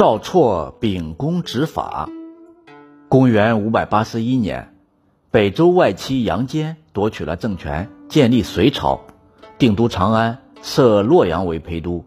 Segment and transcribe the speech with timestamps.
[0.00, 2.08] 赵绰秉公执法。
[3.10, 4.74] 公元五百八十一年，
[5.30, 9.02] 北周外戚杨坚夺取了政权，建立隋朝，
[9.58, 12.06] 定都长安，设洛阳为陪都。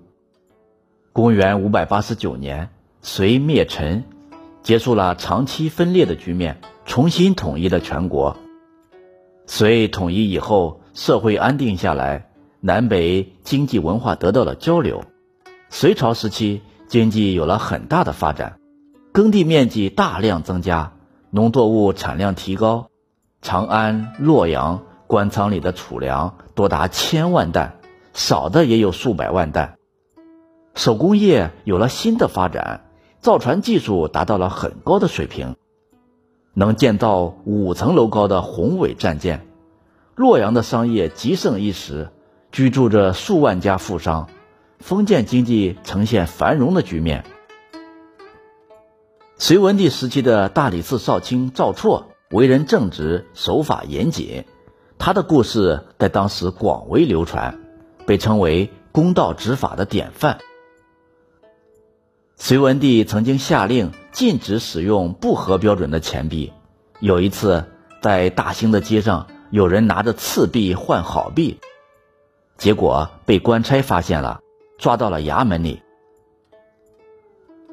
[1.11, 2.71] 公元五百八十九年，
[3.03, 4.05] 隋灭陈，
[4.63, 8.37] 结束了长期分裂的局面，重新统一了全国。
[9.45, 12.27] 隋统一以后，社会安定下来，
[12.59, 15.03] 南北经济文化得到了交流。
[15.69, 16.63] 隋朝时期，
[16.93, 18.59] 经济有了很大的发展，
[19.13, 20.93] 耕地面积大量增加，
[21.31, 22.91] 农作物产量提高。
[23.41, 27.79] 长安、洛阳官仓里的储粮多达千万担，
[28.13, 29.73] 少的也有数百万担。
[30.75, 32.81] 手工业有了新的发展，
[33.19, 35.55] 造船技术达到了很高的水平。
[36.53, 39.47] 能建造五层楼高的宏伟战舰，
[40.13, 42.11] 洛阳的商业极盛一时，
[42.51, 44.29] 居住着数万家富商，
[44.83, 47.23] 封建经济呈现繁荣的局面。
[49.37, 54.43] 隋文帝时期的大理寺少卿赵绰为人正直，守法严谨，
[54.97, 57.61] 他的故事在当时广为流传，
[58.05, 60.39] 被称为公道执法的典范。
[62.35, 63.91] 隋文帝曾经下令。
[64.13, 66.53] 禁止使用不合标准的钱币。
[66.99, 67.65] 有一次，
[67.99, 71.59] 在大兴的街上，有人拿着次币换好币，
[72.55, 74.41] 结果被官差发现了，
[74.77, 75.81] 抓到了衙门里。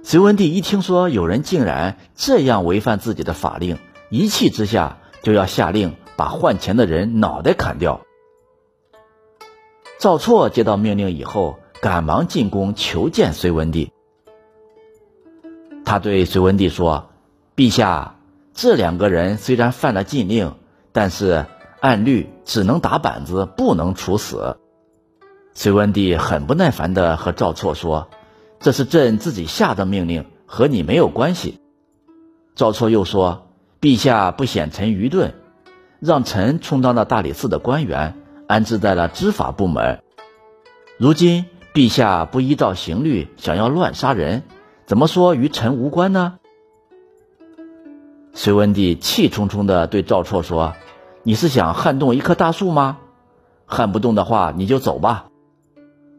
[0.03, 8.01] 隋文帝一听说有人竟然这样违反自己的法令，一气之下就要下令把换钱的人脑袋砍掉。
[9.99, 13.93] 赵错接到命令以后，赶忙进宫求见隋文帝。
[15.85, 17.11] 他对隋文帝说
[17.55, 18.17] ：“陛下，
[18.55, 20.55] 这两个人虽然犯了禁令，
[20.93, 21.45] 但是
[21.81, 24.57] 按律只能打板子，不能处死。”
[25.53, 28.09] 隋文帝很不耐烦地和赵绰说
[28.61, 31.61] ：“这是朕自己下的命令，和你没有关系。”
[32.55, 33.49] 赵绰又说
[33.81, 35.35] ：“陛下不显臣愚钝，
[35.99, 38.15] 让臣充当了大理寺的官员，
[38.47, 40.03] 安置在了执法部门。
[40.99, 44.43] 如今陛下不依照刑律，想要乱杀人。”
[44.87, 46.39] 怎么说与臣无关呢？
[48.33, 50.75] 隋文帝气冲冲地对赵绰说
[51.23, 52.99] ：“你是想撼动一棵大树吗？
[53.67, 55.27] 撼不动的话，你就走吧。”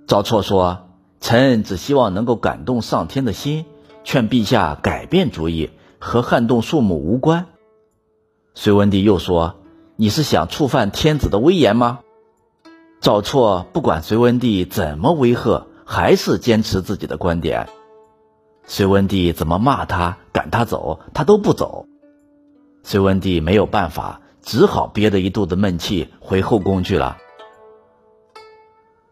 [0.08, 0.90] 赵绰说
[1.22, 3.66] ：“臣只希望能够感动上天的心，
[4.04, 5.70] 劝陛下改变主意，
[6.00, 7.46] 和撼动树木无关。”
[8.54, 9.56] 隋文帝又说
[9.96, 12.00] ：“你是想触犯天子的威严吗？”
[13.00, 17.70] 赵绰不管隋文帝怎么威吓，还是坚持自己的观点。
[18.66, 21.86] 隋文帝怎么骂他、赶他走，他都不走。
[22.84, 27.18] 隋文帝没有办法，只好憋着一肚子闷气回后宫去了。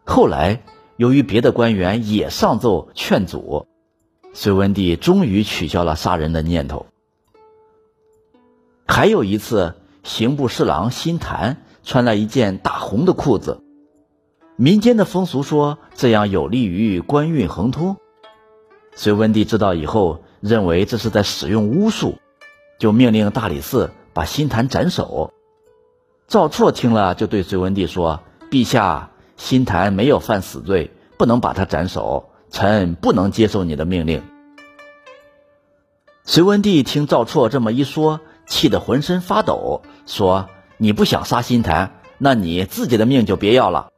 [0.04, 0.62] 后来，
[1.00, 3.66] 由于别的官员也上奏劝阻，
[4.34, 6.84] 隋文帝终于取消了杀人的念头。
[8.86, 13.62] 还有一次，刑部侍郎辛谈穿了一件大红的裤子，
[14.56, 17.96] 民间的风俗说这样有利于官运亨通。
[18.94, 22.18] 隋文帝知道以后，认为这是在使用巫术，
[22.78, 25.32] 就命令大理寺把辛谈斩首。
[26.28, 28.20] 赵绰听了，就对隋文帝说
[28.52, 34.22] ：“陛下，辛谈没有犯死罪，不能把他斩首，臣不能接受你的命令。”
[36.24, 43.88] 隋文帝听赵绰这么一说，气得浑身发抖，说：“你不想杀辛谈，那你自己的命就别要了。”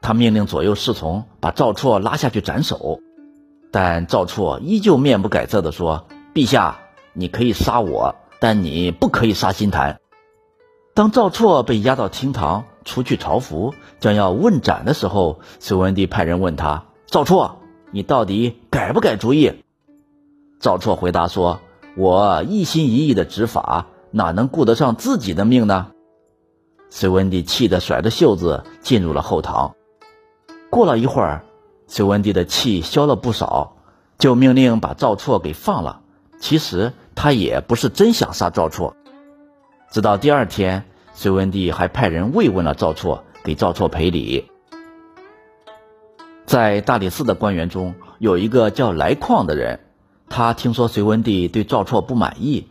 [0.00, 3.00] 他命令左右侍从把赵绰拉下去斩首。
[3.72, 6.78] 但赵绰依旧面不改色地说：“陛下，
[7.12, 9.98] 你可以杀我，但你不可以杀辛谈。”
[10.94, 17.52] 当赵绰被押到厅堂，除去朝服，将要问斩的时候，隋文帝派人问他：“赵绰，
[17.90, 19.52] 你到底改不改主意？”
[20.60, 21.60] 赵绰回答说
[21.96, 25.88] ：“我一心一意的执法，哪能顾得上自己的命呢？”
[26.90, 29.74] 隋文帝气得甩着袖子进入了后堂。
[30.70, 31.44] 过了一会儿。
[31.86, 33.76] 隋文帝的气消了不少，
[34.18, 36.00] 就命令把赵绰给放了。
[36.40, 38.94] 其实他也不是真想杀赵绰。
[39.90, 44.50] 直到第二天，隋文帝还派人慰问了赵绰，给赵绰赔礼。
[46.44, 49.80] 在大理寺的官员中，有一个叫来旷的人，
[50.28, 52.66] 他听说隋文帝对赵绰不满意，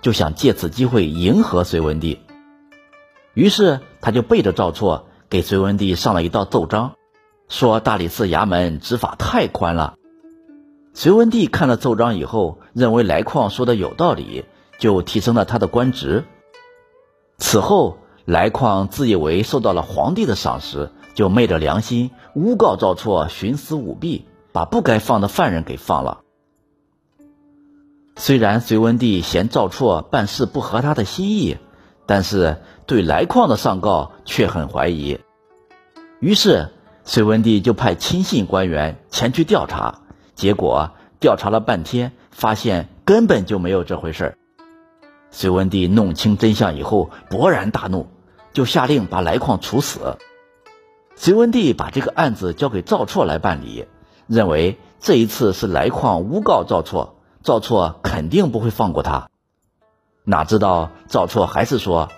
[0.00, 2.20] 就想借此机会迎合隋文帝。
[3.34, 6.92] 于是他就背着赵绰，给隋文帝上了一道奏章。
[7.48, 9.94] 说大理寺衙门执法太宽了。
[10.94, 14.44] 隋文帝看了奏章以后，认为来旷说的有道理，
[14.78, 16.24] 就提升了他的官职。
[17.38, 26.20] 此后，来旷自以为受到了皇帝的赏识，就昧着良心诬告赵绰徇私舞弊，把不该放的犯人给放了。
[28.16, 31.56] 虽然隋文帝嫌赵绰办事不合他的心意，
[32.04, 35.20] 但是对来矿的上告却很怀疑。
[36.18, 36.70] 于是，
[37.04, 40.00] 隋文帝就派亲信官员前去调查，
[40.34, 44.38] 结果调查了半天，发现根本就没有这回事儿。
[45.30, 48.06] 隋文帝弄清真相以后，勃然大怒，
[48.52, 50.16] 就下令把来矿处死。
[51.16, 53.86] 隋文帝把这个案子交给赵绰来办理，
[54.26, 57.10] 认为这一次是来矿诬告赵绰。
[57.42, 59.28] 赵绰肯定不会放过他，
[60.24, 62.08] 哪知道赵绰还是说：“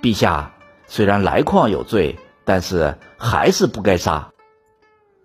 [0.00, 0.54] 陛下，
[0.86, 4.30] 虽然来矿有罪，但是还是不该杀。”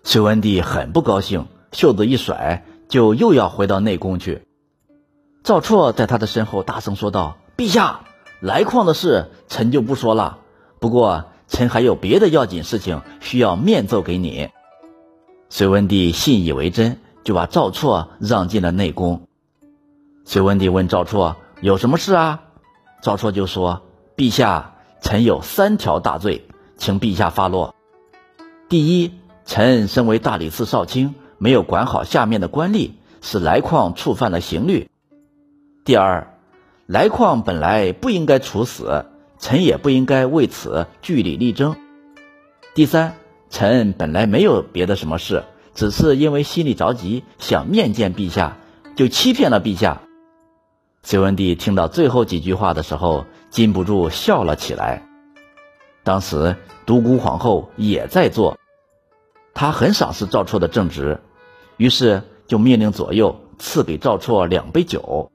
[0.04, 4.42] 隋文帝很不高兴，袖子一甩，就又要回到内宫去。
[5.44, 8.06] 赵绰在他的身后大声说道：“陛下，
[8.40, 10.38] 来矿的事臣就不说了，
[10.80, 14.50] 不过臣还有别的要紧事情需要面奏给你。”
[15.50, 19.28] 隋文帝信以为真，就把赵绰让进了内宫。
[20.24, 22.44] 隋文帝问赵绰有什么事啊？
[23.02, 23.82] 赵绰就说
[24.16, 26.48] ：“陛下，臣有三条大罪，
[26.78, 27.76] 请陛下发落。
[28.70, 29.12] 第一，
[29.46, 32.92] 臣身为大理寺少卿，没有管好下面的官吏，
[33.22, 34.90] 使来矿触犯了刑律。
[35.86, 36.38] 第二，
[36.86, 39.06] 来矿本来不应该处死，
[39.38, 41.76] 臣也不应该为此据理力争。
[42.74, 43.16] 第三，
[43.50, 45.44] 臣本来没有别的什么事，
[45.76, 48.56] 只是因为心里着急，想面见陛下，
[48.96, 50.00] 就欺骗了陛下。”
[51.04, 55.06] 隋文帝听到最后几句话的时候，禁不住笑了起来。
[56.06, 58.58] 当时独孤皇后也在座，
[59.54, 61.20] 她很赏识赵绰的正直，
[61.76, 65.30] 于是就命令左右赐给赵绰两杯酒。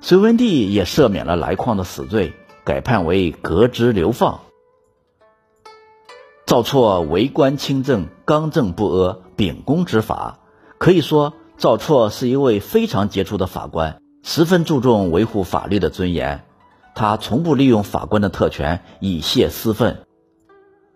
[0.00, 2.32] 隋文帝也赦免了来矿的死罪，
[2.64, 4.40] 改判为革职流放。
[6.46, 10.38] 赵绰为官清正，刚正不阿，秉公执法，
[10.78, 14.00] 可以说赵绰是一位非常杰出的法官。
[14.22, 16.44] 十分注重维护法律的尊严，
[16.94, 20.04] 他从不利用法官的特权以泄私愤。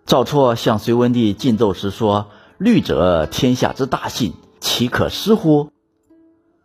[0.07, 2.29] 赵绰向隋文帝进奏时说
[2.59, 5.71] ：“律者，天下之大信，岂可失乎？”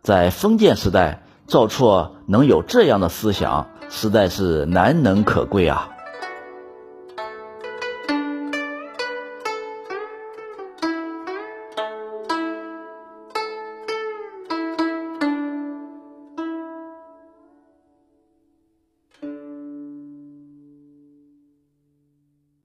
[0.02, 5.88] 在封建时代，赵绰能有这样的思想，实在是难能可贵啊。